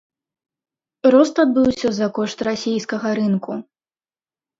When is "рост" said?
1.15-1.35